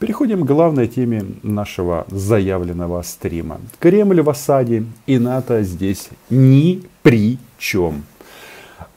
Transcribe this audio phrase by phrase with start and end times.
[0.00, 3.60] Переходим к главной теме нашего заявленного стрима.
[3.78, 8.04] Кремль в осаде и НАТО здесь ни при чем.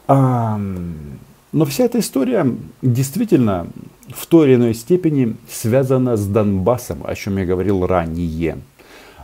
[0.08, 0.58] А,
[1.52, 2.48] но вся эта история
[2.82, 3.68] действительно
[4.16, 8.60] в той или иной степени связана с Донбассом, о чем я говорил ранее.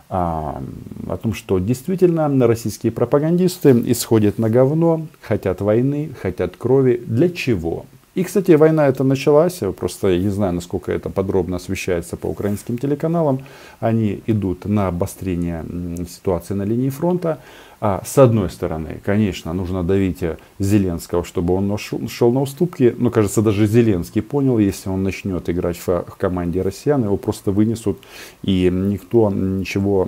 [0.10, 0.62] А,
[1.08, 7.02] о том, что действительно российские пропагандисты исходят на говно, хотят войны, хотят крови.
[7.08, 7.86] Для чего?
[8.20, 12.78] И, кстати, война это началась, просто я не знаю, насколько это подробно освещается по украинским
[12.78, 13.40] телеканалам.
[13.80, 15.64] Они идут на обострение
[16.06, 17.40] ситуации на линии фронта.
[17.80, 20.22] А с одной стороны, конечно, нужно давить
[20.60, 22.94] Зеленского, чтобы он шел на уступки.
[22.98, 28.00] Но, кажется, даже Зеленский понял, если он начнет играть в команде россиян, его просто вынесут,
[28.44, 30.06] и никто ничего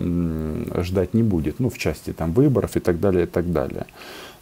[0.84, 1.62] ждать не будет.
[1.62, 3.86] Ну, в части там выборов и так далее, и так далее.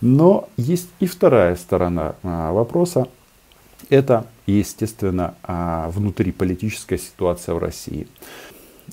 [0.02, 3.08] Но есть и вторая сторона а, вопроса
[3.90, 8.08] это, естественно, а, внутриполитическая ситуация в России.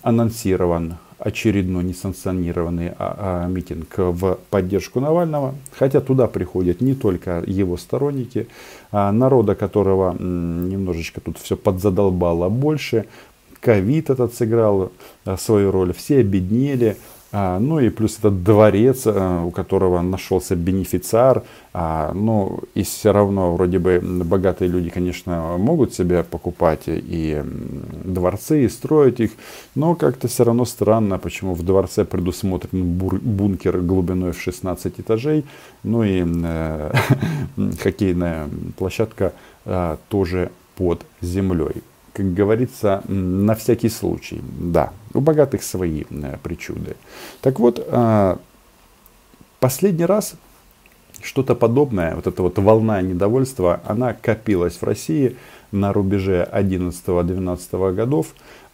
[0.02, 7.76] Анонсирован очередной несанкционированный а, а, митинг в поддержку Навального, хотя туда приходят не только его
[7.76, 8.48] сторонники,
[8.92, 13.06] народа, которого немножечко тут все подзадолбало больше,
[13.60, 14.92] ковид этот сыграл
[15.38, 21.42] свою роль, все обеднели, а, ну и плюс этот дворец, а, у которого нашелся бенефициар.
[21.72, 27.42] А, ну и все равно вроде бы богатые люди, конечно, могут себе покупать и
[28.04, 29.32] дворцы, и строить их.
[29.74, 35.44] Но как-то все равно странно, почему в дворце предусмотрен бункер глубиной в 16 этажей.
[35.82, 36.92] Ну и э,
[37.82, 39.32] хоккейная площадка
[39.64, 41.82] э, тоже под землей
[42.16, 44.40] как говорится, на всякий случай.
[44.58, 46.96] Да, у богатых свои э, причуды.
[47.42, 48.36] Так вот, э,
[49.60, 50.34] последний раз
[51.22, 55.36] что-то подобное, вот эта вот волна недовольства, она копилась в России
[55.72, 58.28] на рубеже 11-12 годов.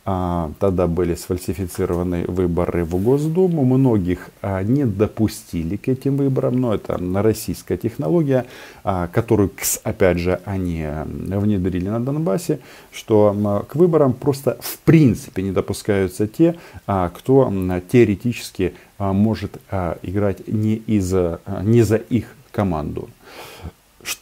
[0.04, 3.64] А, тогда были сфальсифицированы выборы в Госдуму.
[3.64, 6.60] Многих а, не допустили к этим выборам.
[6.60, 8.46] Но это российская технология,
[8.82, 9.52] а, которую,
[9.84, 12.58] опять же, они внедрили на Донбассе,
[12.90, 17.52] что к выборам просто в принципе не допускаются те, кто
[17.90, 19.58] теоретически может
[20.02, 21.14] играть не, из,
[21.62, 23.08] не за их команду.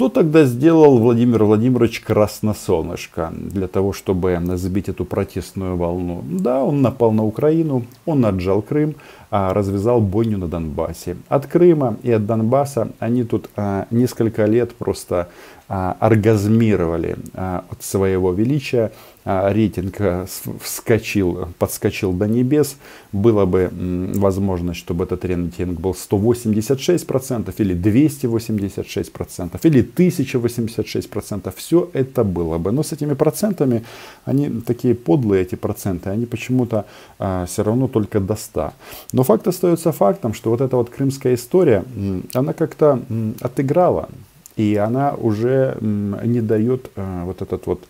[0.01, 6.25] Что тогда сделал Владимир Владимирович Красносолнышко для того, чтобы забить эту протестную волну?
[6.27, 8.95] Да, он напал на Украину, он отжал Крым,
[9.31, 11.19] а, развязал бойню на Донбассе.
[11.29, 15.29] От Крыма и от Донбасса они тут а, несколько лет просто
[15.69, 18.93] а, оргазмировали от своего величия.
[19.25, 20.01] Рейтинг
[20.63, 22.77] вскочил, подскочил до небес.
[23.13, 23.71] Было бы
[24.15, 31.53] возможность, чтобы этот рейтинг был 186% или 286% или 1086%.
[31.57, 32.73] Все это было бы.
[32.73, 33.85] Но с этими процентами,
[34.25, 36.85] они такие подлые, эти проценты, они почему-то
[37.19, 38.73] все равно только до 100.
[39.13, 41.85] Но факт остается фактом, что вот эта вот крымская история,
[42.33, 43.03] она как-то
[43.41, 44.09] отыграла.
[44.57, 47.83] И она уже не дает э, вот этот вот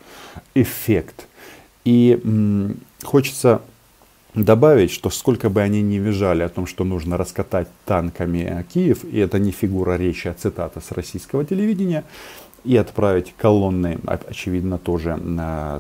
[0.54, 1.26] эффект.
[1.84, 2.20] И
[3.02, 3.62] хочется
[4.34, 9.18] добавить, что сколько бы они ни визжали о том, что нужно раскатать танками Киев, и
[9.18, 12.04] это не фигура речи, а цитата с российского телевидения,
[12.64, 15.18] и отправить колонны, очевидно, тоже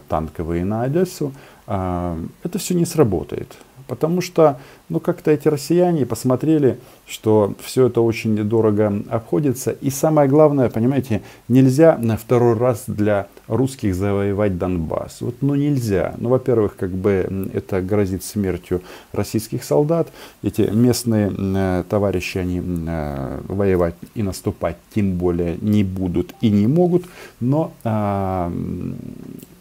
[0.08, 1.32] танковые на Одессу,
[1.66, 3.56] э, это все не сработает.
[3.90, 6.78] Потому что, ну, как-то эти россияне посмотрели,
[7.08, 9.72] что все это очень дорого обходится.
[9.72, 15.22] И самое главное, понимаете, нельзя на второй раз для русских завоевать Донбасс.
[15.22, 16.14] Вот, ну, нельзя.
[16.18, 18.80] Ну, во-первых, как бы это грозит смертью
[19.10, 20.06] российских солдат.
[20.44, 26.68] Эти местные э, товарищи, они э, воевать и наступать тем более не будут и не
[26.68, 27.06] могут.
[27.40, 28.50] Но э,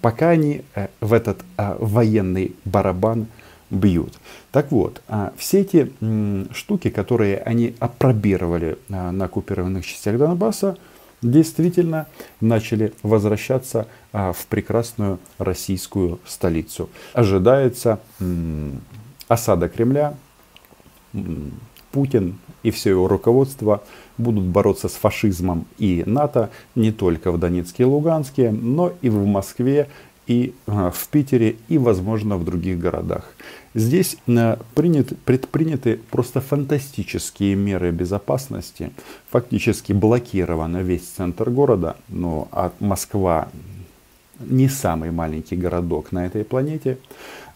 [0.01, 3.25] пока они э, в этот э, военный барабан
[3.69, 4.13] бьют.
[4.51, 5.91] Так вот, а, все эти
[6.53, 10.77] штуки, которые они опробировали а, на оккупированных частях Донбасса,
[11.21, 12.07] действительно
[12.39, 16.89] начали возвращаться а, в прекрасную российскую столицу.
[17.13, 17.99] Ожидается
[19.27, 20.15] осада Кремля,
[21.91, 23.81] Путин и все его руководство
[24.17, 29.25] будут бороться с фашизмом и НАТО не только в Донецке и Луганске, но и в
[29.25, 29.87] Москве,
[30.29, 33.33] и в Питере, и, возможно, в других городах.
[33.73, 38.91] Здесь э, принят, предприняты просто фантастические меры безопасности.
[39.31, 43.47] Фактически блокирован весь центр города, но от Москва
[44.39, 46.99] не самый маленький городок на этой планете.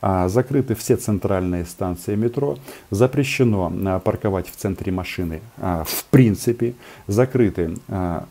[0.02, 2.58] А, закрыты все центральные станции метро.
[2.90, 6.74] Запрещено а, парковать в центре машины а, в принципе.
[7.08, 7.78] Закрыты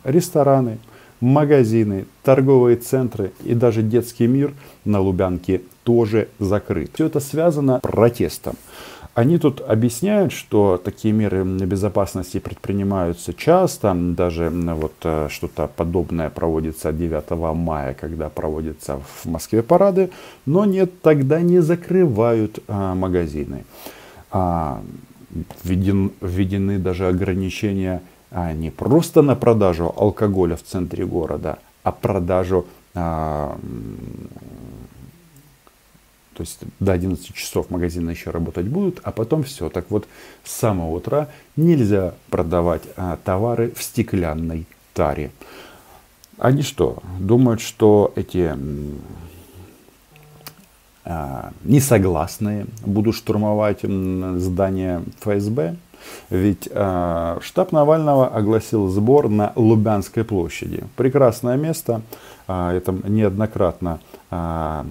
[0.04, 0.78] рестораны,
[1.22, 4.52] магазины, торговые центры и даже детский мир
[4.84, 6.90] на Лубянке тоже закрыт.
[6.94, 8.56] Все это связано протестом.
[9.14, 16.92] Они тут объясняют, что такие меры безопасности предпринимаются часто, даже вот э, что-то подобное проводится
[16.92, 20.10] 9 мая, когда проводятся в Москве парады,
[20.46, 23.64] но нет, тогда не закрывают а, магазины.
[24.30, 24.82] А,
[25.62, 28.00] введен, введены даже ограничения
[28.32, 33.58] а, не просто на продажу алкоголя в центре города, а продажу а,
[36.34, 39.68] то есть до 11 часов магазины еще работать будут, а потом все.
[39.68, 40.08] Так вот,
[40.44, 45.30] с самого утра нельзя продавать а, товары в стеклянной таре.
[46.38, 48.56] Они что, думают, что эти
[51.04, 55.76] а, несогласные будут штурмовать здание ФСБ?
[56.30, 60.84] Ведь э, штаб Навального огласил сбор на Лубянской площади.
[60.96, 62.02] Прекрасное место.
[62.48, 64.00] Э, это неоднократно
[64.30, 64.84] э,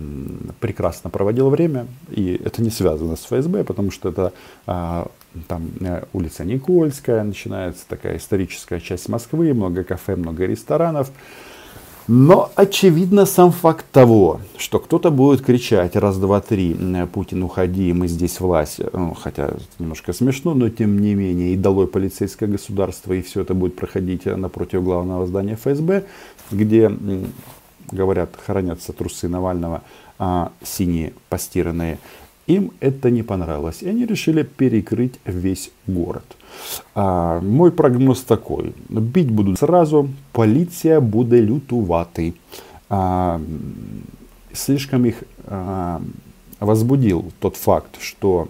[0.59, 1.87] прекрасно проводил время.
[2.09, 4.33] И это не связано с ФСБ, потому что это
[4.67, 5.05] э,
[5.47, 11.11] там э, улица Никольская, начинается такая историческая часть Москвы, много кафе, много ресторанов.
[12.07, 16.75] Но очевидно сам факт того, что кто-то будет кричать раз, два, три,
[17.13, 18.79] Путин, уходи, мы здесь власть.
[18.91, 23.41] Ну, хотя это немножко смешно, но тем не менее, и долой полицейское государство, и все
[23.41, 26.03] это будет проходить напротив главного здания ФСБ,
[26.49, 26.91] где,
[27.91, 29.83] говорят, хранятся трусы Навального,
[30.17, 31.99] а синие постиранные.
[32.47, 36.25] Им это не понравилось, и они решили перекрыть весь город.
[36.95, 38.73] А, мой прогноз такой.
[38.89, 42.33] Бить будут сразу, полиция будет лютувати.
[42.89, 43.41] А,
[44.53, 46.01] слишком их а,
[46.59, 48.47] возбудил тот факт, что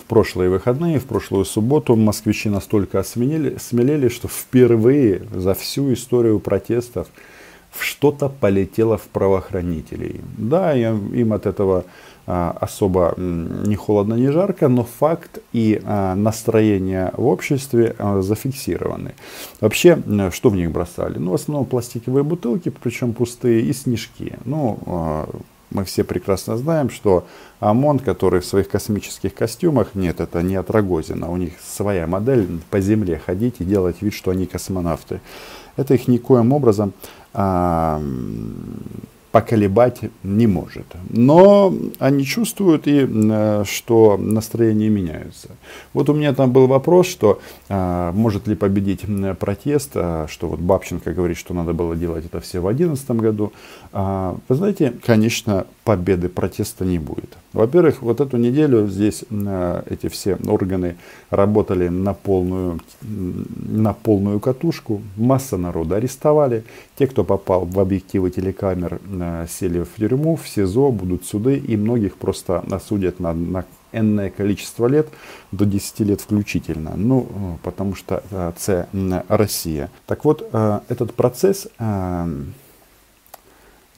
[0.00, 6.40] в прошлые выходные, в прошлую субботу москвичи настолько осмелели, смелели, что впервые за всю историю
[6.40, 7.08] протестов
[7.78, 10.20] что-то полетело в правоохранителей.
[10.36, 11.84] Да, им от этого
[12.26, 19.14] а, особо не холодно, не жарко, но факт и а, настроение в обществе а, зафиксированы.
[19.60, 19.98] Вообще,
[20.32, 21.18] что в них бросали?
[21.18, 24.34] Ну, в основном пластиковые бутылки, причем пустые, и снежки.
[24.44, 25.26] Ну,
[25.70, 27.26] мы все прекрасно знаем, что
[27.60, 32.46] ОМОН, который в своих космических костюмах, нет, это не от Рогозина, у них своя модель
[32.70, 35.20] по земле ходить и делать вид, что они космонавты.
[35.76, 36.92] Это их никоим образом
[37.34, 38.00] а,
[39.30, 40.86] поколебать не может.
[41.08, 45.50] Но они чувствуют и э, что настроения меняются.
[45.92, 49.02] Вот у меня там был вопрос, что а, может ли победить
[49.38, 53.52] протест, а, что вот Бабченко говорит, что надо было делать это все в 2011 году.
[53.92, 57.36] Вы знаете, конечно, победы протеста не будет.
[57.52, 59.24] Во-первых, вот эту неделю здесь
[59.90, 60.96] эти все органы
[61.30, 65.02] работали на полную, на полную катушку.
[65.16, 66.64] Масса народа арестовали.
[66.96, 69.00] Те, кто попал в объективы телекамер,
[69.48, 71.56] сели в тюрьму, в СИЗО, будут суды.
[71.56, 75.08] И многих просто осудят на, на энное количество лет,
[75.52, 76.92] до 10 лет включительно.
[76.96, 78.88] Ну, потому что это
[79.28, 79.90] Россия.
[80.06, 82.26] Так вот, э, этот процесс э,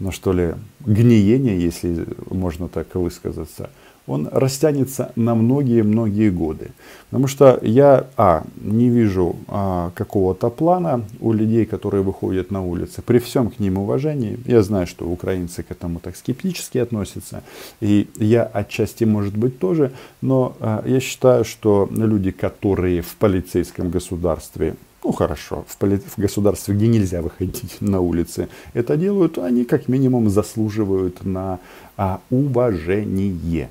[0.02, 3.70] ну что ли, гниение, если можно так высказаться,
[4.06, 6.70] он растянется на многие-многие годы.
[7.10, 13.02] Потому что я, а, не вижу а, какого-то плана у людей, которые выходят на улицы,
[13.02, 14.38] при всем к ним уважении.
[14.46, 17.42] Я знаю, что украинцы к этому так скептически относятся,
[17.80, 23.90] и я отчасти, может быть, тоже, но а, я считаю, что люди, которые в полицейском
[23.90, 29.64] государстве ну хорошо, в, поли- в государстве, где нельзя выходить на улицы, это делают, они
[29.64, 31.58] как минимум заслуживают на
[31.96, 33.70] а, уважение.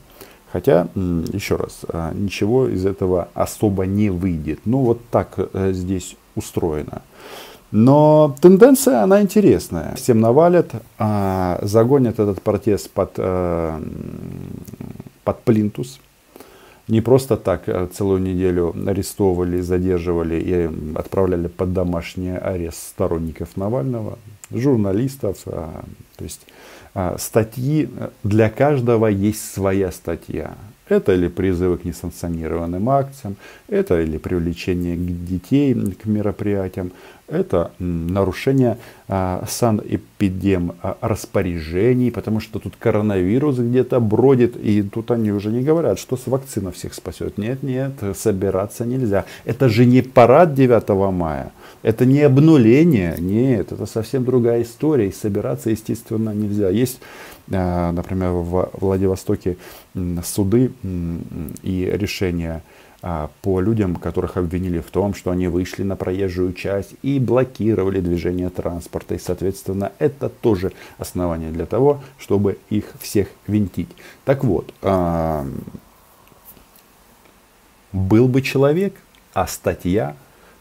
[0.51, 4.59] Хотя, еще раз, а, ничего из этого особо не выйдет.
[4.65, 7.01] Ну вот так а, здесь устроено.
[7.71, 9.95] Но тенденция, она интересная.
[9.95, 13.81] Всем навалят, а, загонят этот протест под, а,
[15.23, 16.01] под плинтус
[16.91, 24.19] не просто так э, целую неделю арестовывали, задерживали и отправляли под домашний арест сторонников Навального,
[24.51, 25.37] журналистов.
[25.45, 25.85] А,
[26.17, 26.41] то есть
[26.93, 27.89] а, статьи,
[28.23, 30.55] для каждого есть своя статья.
[30.91, 33.37] Это или призывы к несанкционированным акциям,
[33.69, 36.91] это или привлечение детей к мероприятиям,
[37.29, 45.31] это нарушение а, санэпидем а, распоряжений, потому что тут коронавирус где-то бродит, и тут они
[45.31, 47.37] уже не говорят, что с вакцина всех спасет.
[47.37, 49.23] Нет, нет, собираться нельзя.
[49.45, 55.11] Это же не парад 9 мая, это не обнуление, нет, это совсем другая история, и
[55.11, 56.69] собираться, естественно, нельзя.
[56.69, 56.99] Есть
[57.47, 59.57] например, в Владивостоке
[60.23, 60.71] суды
[61.63, 62.63] и решения
[63.03, 67.99] а, по людям, которых обвинили в том, что они вышли на проезжую часть и блокировали
[67.99, 69.15] движение транспорта.
[69.15, 73.89] И, соответственно, это тоже основание для того, чтобы их всех винтить.
[74.23, 75.47] Так вот, а,
[77.91, 78.93] был бы человек,
[79.33, 80.15] а статья,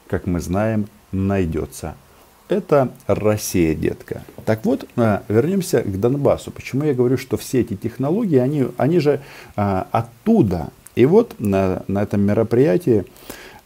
[0.09, 1.95] как мы знаем, найдется.
[2.49, 4.25] Это Россия, детка.
[4.45, 6.51] Так вот, а, вернемся к Донбассу.
[6.51, 9.21] Почему я говорю, что все эти технологии, они, они же
[9.55, 13.05] оттуда, и вот на, на этом мероприятии,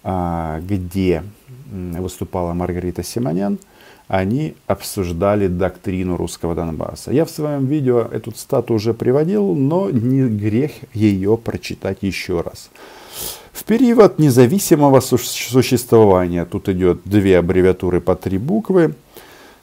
[0.02, 1.22] а, где
[1.70, 3.58] выступала Маргарита Симонян,
[4.06, 7.10] они обсуждали доктрину русского Донбасса.
[7.10, 12.70] Я в своем видео эту цитату уже приводил, но не грех ее прочитать еще раз.
[13.52, 18.94] В период независимого существования, тут идет две аббревиатуры по три буквы,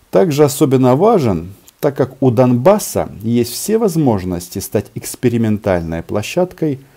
[0.10, 6.80] также особенно важен, так как у Донбасса есть все возможности стать экспериментальной площадкой–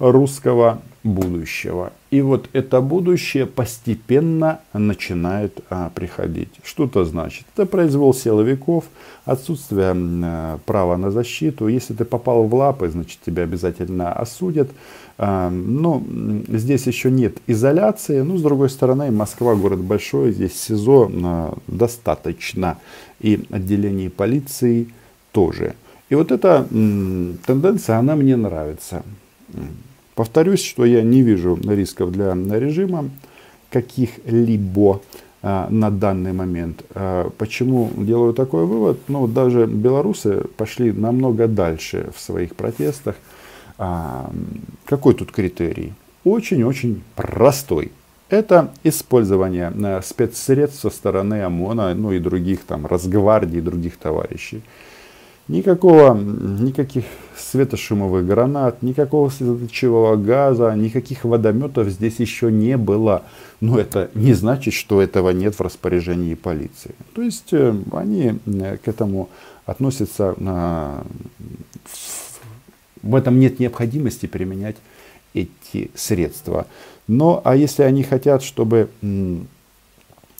[0.00, 1.92] русского будущего.
[2.10, 6.48] И вот это будущее постепенно начинает а, приходить.
[6.64, 7.46] Что это значит?
[7.54, 8.84] Это произвол силовиков,
[9.24, 11.68] отсутствие а, права на защиту.
[11.68, 14.70] Если ты попал в лапы, значит тебя обязательно осудят.
[15.18, 16.02] А, но
[16.48, 18.20] здесь еще нет изоляции.
[18.20, 22.78] Но с другой стороны, Москва город большой, здесь СИЗО а, достаточно.
[23.20, 24.88] И отделений полиции
[25.32, 25.74] тоже.
[26.10, 29.02] И вот эта м, тенденция, она мне нравится.
[30.20, 33.08] Повторюсь, что я не вижу рисков для режима
[33.70, 35.00] каких-либо
[35.40, 36.84] а, на данный момент.
[36.94, 39.00] А, почему делаю такой вывод?
[39.08, 43.14] Ну, даже белорусы пошли намного дальше в своих протестах.
[43.78, 44.30] А,
[44.84, 45.94] какой тут критерий?
[46.24, 47.90] Очень-очень простой.
[48.28, 49.72] Это использование
[50.04, 54.60] спецсредств со стороны ОМОНа, ну и других там, Росгвардии, других товарищей.
[55.50, 57.04] Никакого, никаких
[57.36, 63.24] светошумовых гранат, никакого светочевого газа, никаких водометов здесь еще не было.
[63.60, 66.94] Но это не значит, что этого нет в распоряжении полиции.
[67.14, 69.28] То есть э, они э, к этому
[69.66, 71.02] относятся, э,
[73.02, 74.76] в этом нет необходимости применять
[75.34, 76.68] эти средства.
[77.08, 78.88] Но а если они хотят, чтобы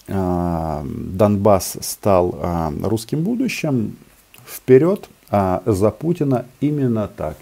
[0.07, 2.38] Донбасс стал
[2.83, 3.97] русским будущим,
[4.47, 7.37] вперед, а за Путина именно так.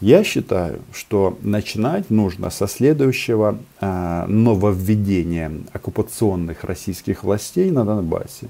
[0.00, 8.48] Я считаю, что начинать нужно со следующего а, нововведения оккупационных российских властей на Донбассе.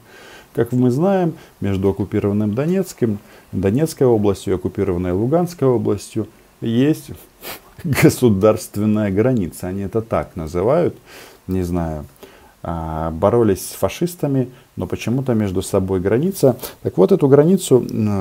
[0.53, 3.19] Как мы знаем, между оккупированным Донецким,
[3.53, 6.29] Донецкой областью и оккупированной Луганской областью
[6.61, 7.11] есть
[7.85, 9.69] государственная граница.
[9.69, 10.97] Они это так называют,
[11.47, 12.07] не знаю.
[12.63, 16.59] А, боролись с фашистами, но почему-то между собой граница.
[16.83, 17.81] Так вот, эту границу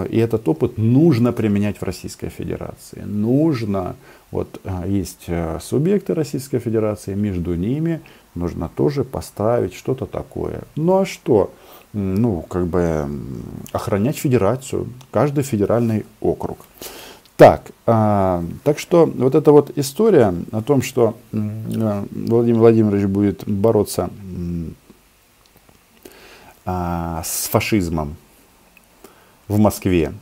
[0.10, 3.02] и этот опыт нужно применять в Российской Федерации.
[3.02, 3.96] Нужно.
[4.32, 8.00] Вот а, есть э, субъекты Российской Федерации, между ними
[8.36, 10.62] нужно тоже поставить что-то такое.
[10.76, 11.52] Ну а что?
[11.92, 13.10] Ну, как бы
[13.72, 16.60] охранять федерацию, каждый федеральный округ.
[17.36, 23.50] Так, а, так что вот эта вот история о том, что а, Владимир Владимирович будет
[23.50, 24.12] бороться
[26.66, 28.16] а, с фашизмом
[29.48, 30.14] в Москве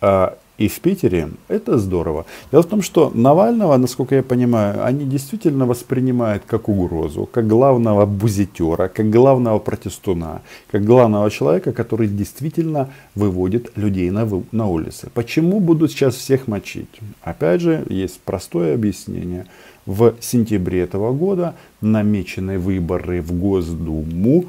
[0.00, 2.26] а, и в Питере, это здорово.
[2.52, 8.04] Дело в том, что Навального, насколько я понимаю, они действительно воспринимают как угрозу, как главного
[8.04, 15.08] бузитера, как главного протестуна, как главного человека, который действительно выводит людей на, на улицы.
[15.14, 17.00] Почему будут сейчас всех мочить?
[17.22, 19.46] Опять же, есть простое объяснение.
[19.86, 24.44] В сентябре этого года намечены выборы в Госдуму,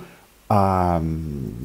[0.53, 1.01] а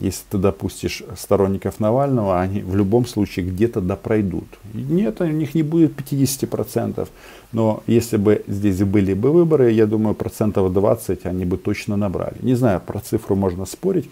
[0.01, 4.47] если ты допустишь сторонников Навального, они в любом случае где-то допройдут.
[4.75, 7.09] Нет, у них не будет 50%.
[7.51, 12.37] Но если бы здесь были бы выборы, я думаю, процентов 20 они бы точно набрали.
[12.43, 14.11] Не знаю, про цифру можно спорить,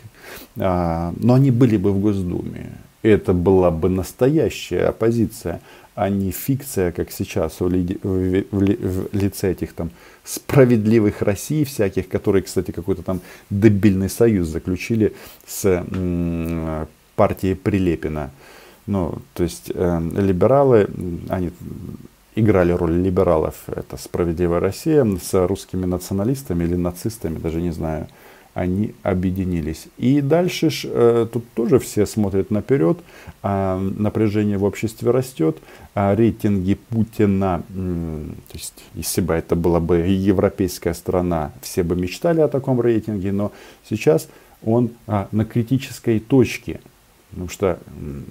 [0.57, 2.73] а, но они были бы в Госдуме.
[3.02, 5.61] Это была бы настоящая оппозиция
[5.94, 9.90] а не фикция, как сейчас в, ли, в, в, в лице этих там
[10.24, 13.20] справедливых России всяких, которые, кстати, какой-то там
[13.50, 15.14] дебильный союз заключили
[15.46, 18.30] с м, партией Прилепина.
[18.86, 20.88] Ну, то есть э, либералы,
[21.28, 21.52] они
[22.34, 28.08] играли роль либералов, это «Справедливая Россия», с русскими националистами или нацистами, даже не знаю,
[28.54, 29.88] они объединились.
[29.99, 32.99] И дальше э, тут тоже все смотрят наперед,
[33.42, 35.58] а напряжение в обществе растет,
[35.94, 42.40] а рейтинги Путина, то есть если бы это была бы европейская страна, все бы мечтали
[42.40, 43.52] о таком рейтинге, но
[43.88, 44.28] сейчас
[44.64, 46.80] он а, на критической точке.
[47.30, 47.78] Потому что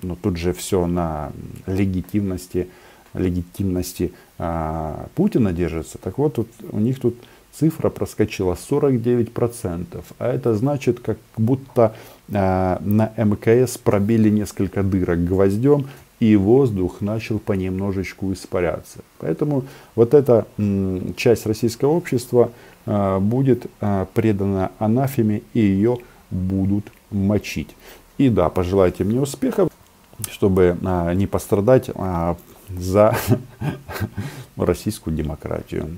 [0.02, 1.34] ну, тут же все на
[1.68, 2.70] легитимности,
[3.14, 5.98] легитимности а, Путина держится.
[5.98, 7.16] Так вот, тут, у них тут
[7.58, 10.04] цифра проскочила 49%.
[10.18, 11.96] А это значит, как будто
[12.34, 15.88] а, на МКС пробили несколько дырок гвоздем,
[16.20, 19.00] и воздух начал понемножечку испаряться.
[19.20, 22.52] Поэтому вот эта м, часть российского общества
[22.86, 25.98] а, будет а, предана анафеме, и ее
[26.32, 27.76] будут мочить.
[28.18, 29.70] И да, пожелайте мне успехов,
[30.32, 32.38] чтобы а, не пострадать а,
[32.70, 33.16] за
[34.56, 35.98] российскую демократию.